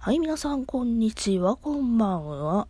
[0.00, 2.68] はい、皆さん、こんにちは、こんばんは。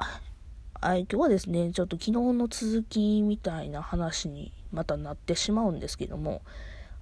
[0.80, 6.40] はい、今日はですね、ちょっと昨日の続きみたいな話にまたなってしまうんですけども、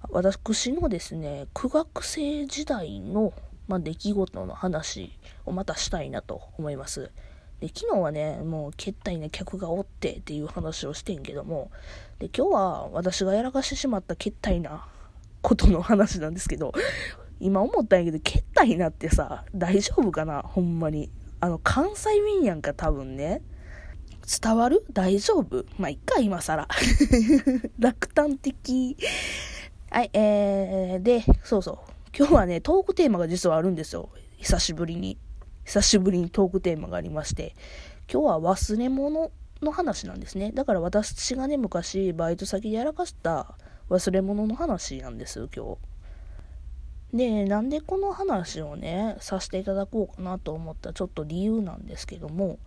[0.09, 3.31] 私のですね、苦学生時代の、
[3.69, 7.09] まあ、出来事の話をまたしたいなと思います。
[7.61, 11.71] で昨日はね、もう、けったいな客がおってっていう話をしてんけども、
[12.19, 14.87] で今日は私がやらかしてしまったけったいな
[15.41, 16.73] ことの話なんですけど、
[17.39, 20.41] 今思ったんやけど、けったいなってさ、大丈夫かな？
[20.41, 21.11] ほんまに。
[21.39, 23.41] あの、関西弁やんか、多分ね。
[24.41, 24.85] 伝わる？
[24.91, 25.65] 大丈夫？
[25.77, 26.67] まあ、いっか、今更。
[27.79, 28.97] 落胆的。
[29.89, 31.77] はい、えー、で、そうそう。
[32.17, 34.09] 今日はね、トークテーマが実はあるんですよ。
[34.37, 35.17] 久しぶりに。
[35.63, 37.55] 久しぶりにトークテーマがありまして。
[38.11, 39.31] 今日は忘れ物
[39.61, 40.51] の話なんですね。
[40.51, 43.55] だから私がね、昔、バイト先でやらかした
[43.89, 45.77] 忘れ物の話なんです、今日。
[47.13, 52.59] で、なんでこの話をね、させていただこうかなと思ったちょっと理由なんですけども、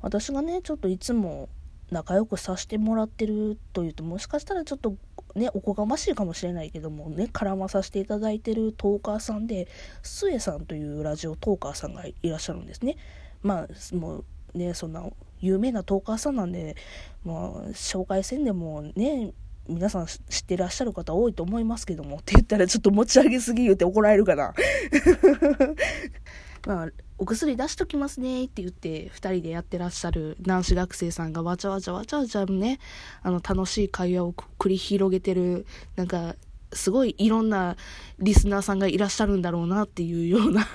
[0.00, 1.48] 私がね、ちょっといつも
[1.90, 4.94] 仲良くさせてもらってるというと、もしかしたらちょっと
[5.34, 9.68] ね、おこがましいかもしれないけどもね、絡まさせていただいてるトーカーさんで、
[10.02, 12.96] スエさんというラジオトーカーさんがいらっしゃるんですね。
[13.42, 14.24] まあ、もう
[14.58, 15.04] ね、そんな
[15.40, 16.76] 有名なトーカーさんなんで、
[17.24, 19.32] まあ、紹介せんでもね、
[19.68, 24.54] 皆さん知ってらっしゃる方多いと思いますけども、って言ったらちょっと持ち上げすぎ言うて怒られるかな。
[26.66, 32.78] まあ、お薬出しときますねって言って、二人でやってらっしゃる男子学生さんがわちゃわちゃわちゃわちゃね、
[33.22, 36.36] あの、楽しい会話を繰り広げてる、なんか、
[36.72, 37.76] すごいいろんな
[38.18, 40.66] リスナーさんがいらっしゃるんだろうなっていうような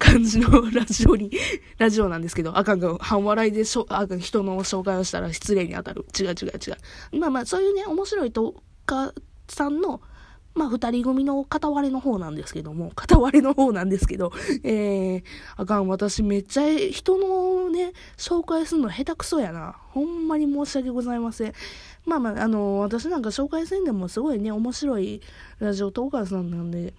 [0.00, 1.30] 感じのラジオに、
[1.76, 6.06] ラジオなんですけど、あかんが半笑いでしょ、あかん人の紹介をしたら失礼に当たる。
[6.18, 7.18] 違う違う違う。
[7.20, 9.12] まあまあ、そういうね、面白いとか
[9.46, 10.00] さんの、
[10.54, 14.32] まあ、二人組の片割れの方なんですけども、片割れの方なんですけど、
[14.64, 15.22] えー、
[15.56, 19.76] あかん、私めっちゃ人のね、紹介するの下手くそやな。
[19.90, 21.52] ほんまに申し訳ございません。
[22.06, 25.20] まあまあ、あの、私なんか紹介せんでもすごいね、面白い
[25.58, 26.94] ラジオトーカーさんなんで、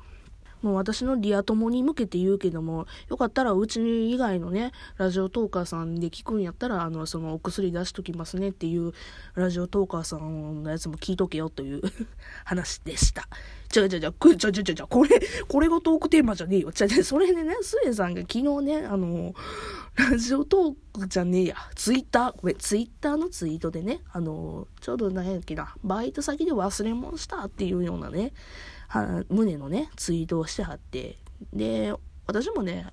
[0.62, 8.94] もう私のリア友に向けて言うけども、よかったらうち以外のね、ラジオトーカーさんで聞くんやったら、あの、そのお薬出しときますねっていう
[9.36, 11.82] ラジオトーカーさんのやつも聞いとけよという
[12.46, 13.28] 話でした。
[13.72, 15.10] ちゃちゃちゃ、くちゃちゃちゃちゃ、これ、
[15.48, 16.72] これがトークテーマじゃねえよ。
[16.72, 19.34] ちゃちゃ、それでね、スエさんが昨日ね、あの、
[19.96, 28.34] ラジオトークじゃねえや、ツイッター、これ、ツイッターのツイートでね、あの、ちょうど何やっけな、バイト先で忘れ物したっていうようなね、
[28.88, 31.18] は胸のね、ツイートをしてはって、
[31.54, 31.94] で、
[32.28, 32.88] 私もね、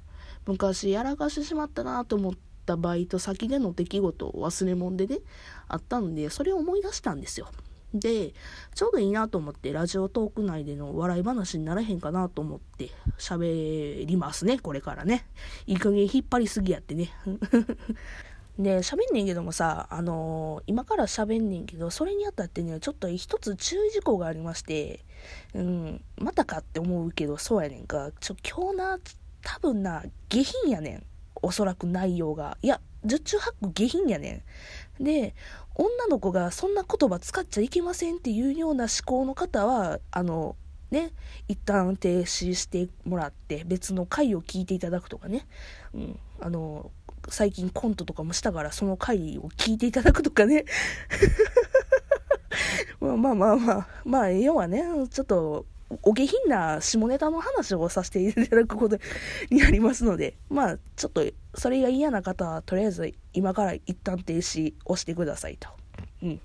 [0.47, 2.33] 昔やらかしてしまったなと思っ
[2.65, 5.19] たバイト先での出来事を忘れ物でね、
[5.67, 7.49] あったんで、それを思い出したんですよ。
[7.95, 8.35] で、
[8.75, 15.27] ちょうどいいなと思って、ラジオトーク内での笑い話にならへんかなと思って喋りますね、これからね。
[15.67, 17.11] いい加減引っ張りすぎやってね。
[18.59, 25.05] で、喋んねんけどもさ、あのー、今から喋んねんけど、それにあたってね、ちょっと一つ注意事項がありまして、
[25.55, 28.11] うん、またかって思うけど、そうやねんか。
[28.21, 28.99] ちょ、今日な、
[29.43, 31.07] 多分な、下品やねん。
[31.41, 32.59] おそらく内容が。
[32.63, 34.45] いや、十中八九下品やね
[35.01, 35.05] ん。
[35.05, 35.35] で、
[35.75, 40.57] 女の子がそんな言葉使っちゃいけませんっていうような思考の方は、あの、
[40.91, 41.13] ね、
[41.49, 45.47] 一旦停止してもらって、別の回を聞いていただくとかね。
[45.95, 46.91] うん、あの、
[47.29, 50.65] 最近コントとかもしたから、その回を聞いていただくとかね。
[53.01, 55.67] まあまあまあまあ、まあ、要はね、ちょっと、
[56.03, 58.99] お下品な下ネタの話をさせていただくこと
[59.51, 65.69] になりますので、 まあ、ちょっと、それが嫌な方は、とりあえず、今から一旦停止をしてくださいと。
[66.23, 66.41] うん。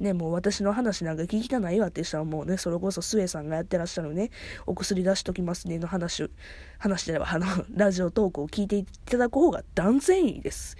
[0.00, 4.30] ね、もう私の話なんか聞きたないわって人はもうね、それこそスエさんがやってらっしゃるね、
[4.66, 6.30] お薬出しときますねの話、
[6.78, 10.76] 話では、あの、 ラジオトークを聞いていただく方が断然いいです。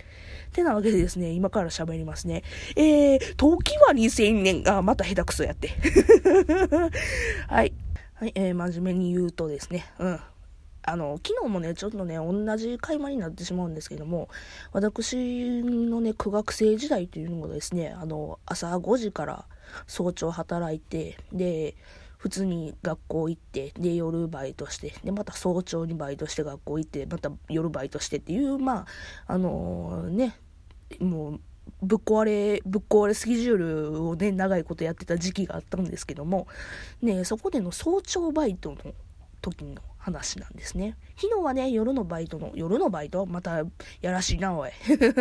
[0.53, 2.43] てなわけでですね、今から喋りますね。
[2.77, 5.71] えー、時は2000年、あ、また下手くそやって。
[7.49, 7.73] はい。
[8.19, 10.21] はい、えー、真面目に言うとですね、うん。
[10.83, 14.29] あの、昨日もね、ちょっとね、同じ会話になってしまうんですけども、
[14.73, 19.45] 私のね、苦学生時代というのがですね、あの、朝5時から
[19.87, 21.77] 早朝働いて、で、
[22.17, 28.87] 普通に学校行って、で、夜バイトして、で、また早朝にバイトして学校行って、また夜バイトしてっていう、まあ、
[29.29, 30.37] あのー、ね、
[30.99, 31.41] もう、
[31.83, 33.57] ぶっ壊れ、ぶっ壊れスケジュー
[33.93, 36.47] ルをね、長いことやってた時期があったんですけども、
[37.03, 38.77] ね、そこでの早朝バイトの
[39.41, 40.97] 時の話なんですね。
[41.17, 43.27] 昨日はね、夜のバイトの、夜のバイト？
[43.27, 43.65] また、
[44.01, 44.71] やらしいな、おい。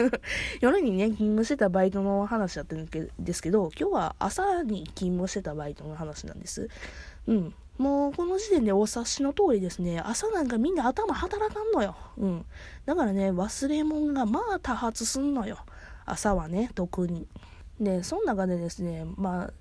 [0.61, 6.69] 夜にね、勤務してたバイトの話だったんですけど、今日は朝に勤務してたバイトの話なんです。
[7.27, 7.53] うん。
[7.77, 11.95] もうこの時点でお察しの通りですね、朝なんかみんな頭働かんのよ。
[12.17, 12.45] うん。
[12.85, 15.59] だからね、忘れ物がまあ多発すんのよ。
[16.07, 17.27] 朝はね、特に。
[17.80, 19.54] で、その中でですね、まあ、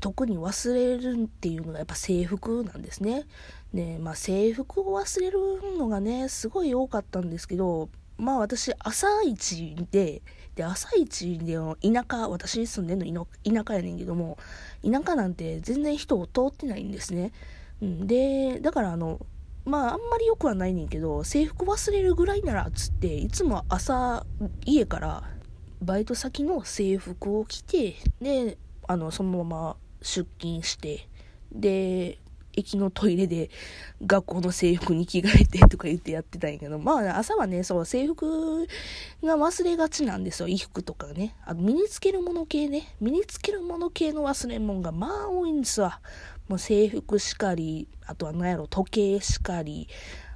[0.00, 3.24] 特に忘れるっていうのがやっぱ制服なんですね。
[3.72, 5.38] で、まあ制服を忘れる
[5.78, 10.22] のがね、すごい多かったんですけど、まあ私、朝一で、
[10.54, 14.38] で、朝一での田舎、私住んでんの田舎やねんけども、
[14.82, 17.32] 田舎なんて全然人を通ってないんですね。
[17.82, 19.20] うん、で、だからあの、
[19.64, 24.26] まああんまり良くはないねんけど、制服忘れるぐらいならっつって、いつも朝、
[24.64, 25.24] 家から
[25.84, 31.08] バイト先の制服を着て、で、あの、そのまま出勤して、
[31.52, 32.18] で、
[32.56, 33.50] 駅のトイレで
[34.04, 38.66] 学校の制服に着替えてとか言ってやってたんやけど、まあ朝はね、そう制服
[39.22, 40.46] が忘れがちなんですよ。
[40.46, 41.34] 衣服とかね。
[41.44, 42.94] あ身につけるもの系ね。
[43.00, 46.00] 身につけるもの系の忘れ物がまあ多いんですわ。
[46.48, 49.88] もう制服しかり、あとは何やろ、時計しかり、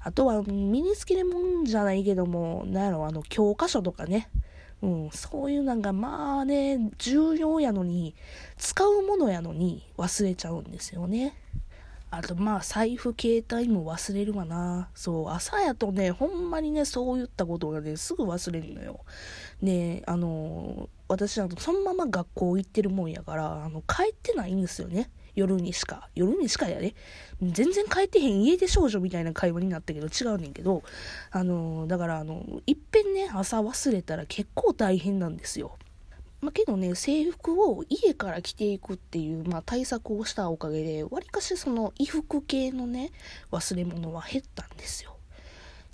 [0.02, 4.30] あとは身につけるもんじゃないけども、何やろ、あの教科書とかね。
[4.80, 8.14] うん、そういうなんかまあね、重要やのに、
[8.56, 11.34] 使うものやのに忘れちゃうんですよね。
[12.10, 14.88] あとまあ財布携帯も忘れるわな。
[14.94, 19.00] そう、朝やとね、ほんまにね、そういったことがね、すぐ忘れるのよ。
[19.60, 25.10] ねあの、私あの、そのまま学校行ってるもんやから、あの、帰ってないんですよね。
[25.38, 26.08] 夜にしか。
[26.16, 26.96] 夜にしかやで。
[27.40, 30.82] 全然帰ってへん家出少女みたいな会話になったけど違うねんけど、
[31.30, 35.78] あの、だからあの、いっぺんね、朝忘れたら結構大変なんですよ。
[36.40, 43.12] まあ、けどね、制服を家から着ていくっていう、まあ、対策をしたおかげで、わりかしその衣服系のね、
[43.52, 45.16] 忘れ物は減ったんですよ。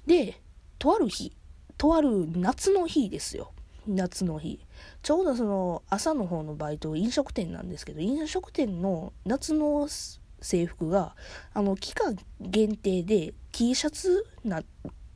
[0.07, 0.41] で、
[0.79, 1.33] とある日、
[1.77, 3.53] とある夏の日ですよ。
[3.87, 4.64] 夏の日。
[5.03, 9.89] ちょうどその朝の方のバイト、飲食店なんですけど、飲食店の夏の
[10.41, 11.17] 制服が、
[11.53, 14.63] あの、期間限定で T シャツな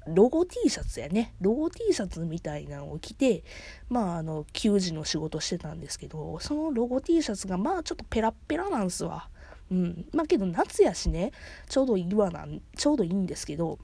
[0.06, 1.34] ロゴ T シャツやね。
[1.40, 3.44] ロゴ T シャツみたいなのを着て、
[3.88, 9.28] まあ、あの、給仕の仕事してたんですけど、そのロゴ T シャツが、まあ、ちょっとペラッペラなんすわ。
[9.70, 10.06] うん。
[10.12, 11.32] まあ、けど夏やしね、
[11.68, 13.78] ちょうどいいわなん、ちょうどいいんですけど、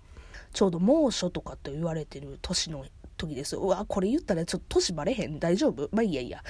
[0.52, 3.56] ちょうど猛暑とかって言われてる年の時です。
[3.56, 5.38] うわ、これ言ったらちょっと年バレへん。
[5.38, 5.88] 大丈夫？
[5.92, 6.42] まあいいやいいや。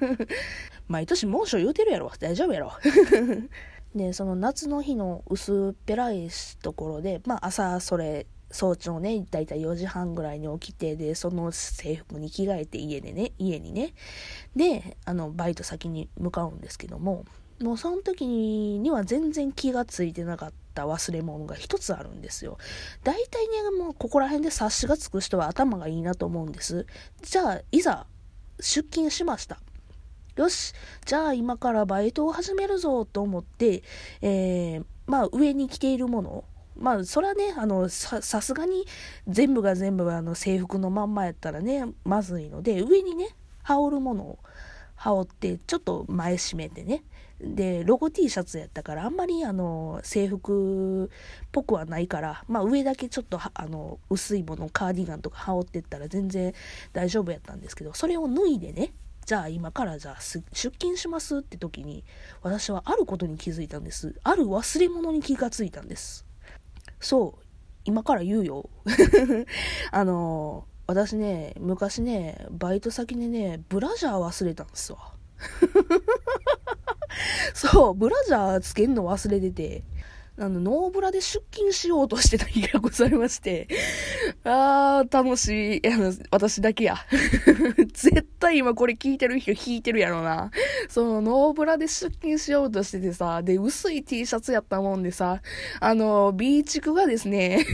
[0.88, 2.10] 毎年猛暑言うてるやろ。
[2.18, 2.72] 大丈夫やろ？
[3.94, 6.28] で、その夏の日の薄っぺらい
[6.62, 13.92] ところで、まあ朝それ早朝ね、だいたい4時半ぐらいに起きて、で、その制服に着替えて家でね、家にね、
[14.56, 17.24] で、あの、バイト先に向かうんですけども、
[17.60, 20.67] もうその時には全然気がついてなかった。
[20.78, 22.58] た忘れ物が一つあるんですよ。
[23.02, 26.86] 大体ね、もうここら辺で察しがつく人は頭がいいなと思うんです。
[27.22, 28.06] じゃあ、いざ、
[28.60, 29.58] 出勤しました。
[30.36, 30.72] よし、
[31.04, 33.82] じゃあ今からバイトを始めるぞと思って、
[34.22, 36.44] えー、まあ上に着ているもの
[36.76, 38.86] まあ、それはね、あの、さ、すがに
[39.26, 43.34] 全部が全部あの制服のまんまやったらね、まずいので、上にね、
[43.64, 44.38] 羽織るものを
[44.94, 47.02] 羽織って、ちょっと前締めてね。
[47.40, 51.08] で、ロゴ T シャツやったから、あんまりあの、制服っ
[51.52, 56.52] ぽくはないから、まあ上だけちょっとあの、薄いもの、カーディガンとか羽織ってったら全然
[56.92, 58.92] 大丈夫やったんですけど、それを脱いでね、
[59.24, 62.02] じゃあ今からじゃあ出勤しますって時に、
[62.42, 64.18] 私はあることに気づいたんです。
[64.24, 66.26] ある忘れ物に気がついたんです。
[66.98, 67.44] そう、
[67.84, 68.68] 今から言うよ。
[69.92, 75.12] あの、私ね、昔ね、バイト先でね、ブラジャー忘れたんですわ。
[77.54, 79.82] そう、ブラジャーつけんの忘れてて、
[80.40, 83.66] あの、ノーブラで出勤しようとしてた日がございまして、
[84.44, 85.92] あー、楽しい。
[85.92, 86.96] あの、私だけや。
[87.92, 90.52] 絶対今これ聞いてる人引いてるやろな。
[90.88, 95.42] その、ノーブラで出勤しようとしててさ、で、薄い T シャツやったもんでさ、
[95.80, 97.66] あの、ビーチクがですね、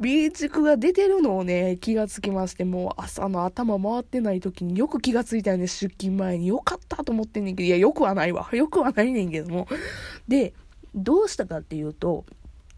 [0.00, 6.48] ビーチクが出てるのをね、気がつきまして、もう朝の頭回ってない時によく気がついたよね、出勤前に。
[6.48, 8.48] よかったと思ってんねんけど、いや、よくはないわ。
[8.54, 9.68] よくはないねんけども。
[10.28, 10.54] で、
[10.94, 12.24] どうしたかっていうと、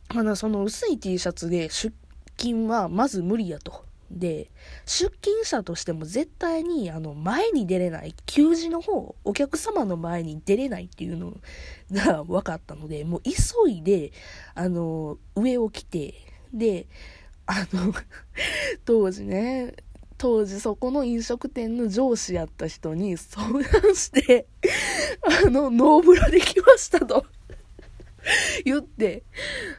[0.08, 1.94] あの、その薄い T シャツで出
[2.36, 3.84] 勤はまず無理やと。
[4.10, 4.50] で、
[4.86, 11.34] 出勤者としても絶対に、あの、前に出れない、給仕の方、お客様の前に出れないっていうの
[11.90, 14.12] が分かったので、もう急いで、
[14.54, 16.14] あの、上を着て、
[16.54, 16.86] で、
[17.46, 17.92] あの、
[18.84, 19.74] 当時ね、
[20.16, 23.62] 当時そこの飲食店の上司やった人に相談
[23.94, 24.46] して、
[25.44, 27.26] あの、ノーブラできましたと。
[28.64, 29.22] 言って、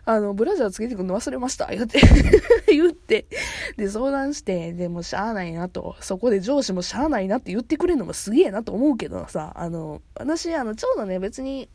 [0.06, 1.68] あの、ブラジャーつけてくるの忘れました。
[1.68, 2.00] 言って
[2.68, 3.26] 言って、
[3.78, 11.70] で、相談して、でもしゃあないなと、そこで上司もしゃあないなって言ってくれるのもすげえなと思うけどさ、あの、私、あの、ちょうどね、別に、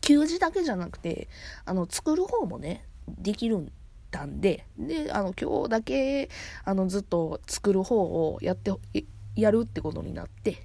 [0.00, 1.28] 給仕だけじゃなくて、
[1.64, 3.72] あの、作る方もね、できるん
[4.14, 6.30] たんで、で、あの、今日だけ、
[6.64, 8.72] あの、ずっと作る方をやって、
[9.34, 10.62] やるってことになって、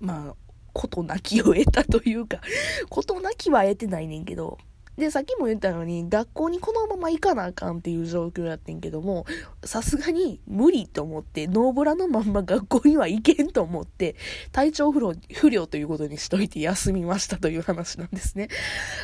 [0.00, 0.34] まあ、
[0.72, 2.40] ことなきを得たというか、
[2.88, 4.58] ことなきは得てないねんけど、
[4.96, 9.24] で、さっきも言ったように、学校にこのまま行かなあかんっていう状況やってんけども、
[9.64, 14.16] さすがに無理と思って、ノーブラのまんま学校には行けんと思って、
[14.52, 18.48] 体調不良不良ということにしといて休みましたという話なんですね。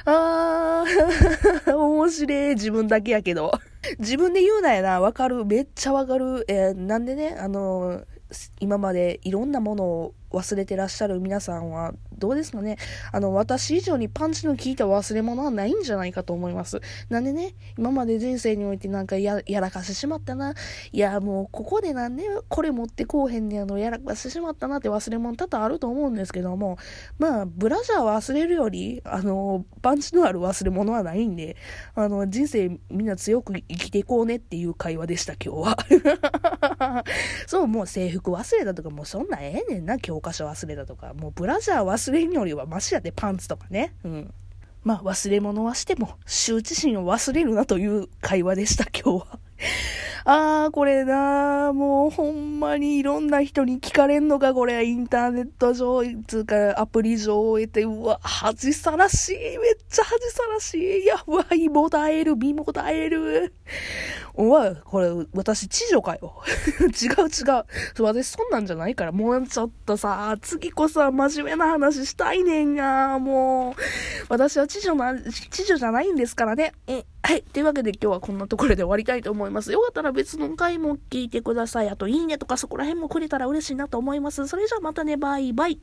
[0.04, 2.54] あー、 面白い。
[2.54, 3.50] 自分だけやけど。
[3.98, 5.00] 自分で言うなやな。
[5.00, 5.44] わかる。
[5.44, 6.44] めっちゃわかる。
[6.48, 8.04] えー、なんでね、あのー、
[8.60, 12.76] 今までいろんなものを忘れてらっしゃる皆さんはどうですかね
[13.12, 16.80] あの、私以上にパンチの効いた忘れ物はないんじゃないかと思います。
[17.08, 20.54] なんでね、今まで人生においてなんかやらかしてしまったな。
[20.92, 26.78] いや、もうここでなんでこれ持ってこうへんねやの、やらかしてしまったなって忘れ物多々あると思うんですけども、
[27.18, 31.56] まあ、ブラジャー忘れるより、あの、パンチのある忘れ物はないんで、
[31.94, 37.04] あの、人生みんな強く生きていこうねっていう会話でした、今日は。
[37.46, 43.94] そう、もう制服忘れたとか、もうそんなええねんな、今日教科書忘れたとか、もうブラジャー忘れんよりはマシやで、パンツとかね。
[44.04, 44.34] うん。
[44.82, 49.38] まあ、忘れ物はしても、羞恥心を忘れるなという会話でした、今日は。
[50.24, 54.84] あー、これなもうほんまにいろんな人に聞かれんのか、これ。
[54.84, 59.34] インターネット上、つうか、アプリ上を得て、うわ、恥さらしい。
[59.58, 61.06] めっちゃ恥さらしい。
[61.06, 63.54] やばい、もだえる、身もだえる。
[64.40, 66.32] おわ、これ、私、知女かよ。
[66.80, 68.04] 違う違う。
[68.04, 73.18] 私、そんなんじゃないから、もうちょっとさ、次こそは真面目な話したいねんや。
[73.18, 73.74] もう、
[74.28, 76.72] 私は知女な、知女じゃないんですからね。
[76.86, 77.04] うん。
[77.20, 77.42] はい。
[77.42, 79.72] というわけで今日はこんなところで終わりたいと思います。
[79.72, 81.88] よかったら別の回も聞いてください。
[81.88, 84.46] あと、いいねとかそこら辺もくれたら嬉しいなと思います。
[84.46, 85.80] それじゃあまたね、バイバイ。